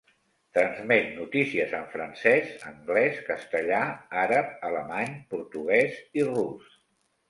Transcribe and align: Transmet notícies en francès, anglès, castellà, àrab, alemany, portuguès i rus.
Transmet 0.57 1.11
notícies 1.17 1.75
en 1.81 1.85
francès, 1.91 2.49
anglès, 2.73 3.23
castellà, 3.31 3.85
àrab, 4.27 4.53
alemany, 4.73 5.17
portuguès 5.39 6.05
i 6.21 6.31
rus. 6.37 6.79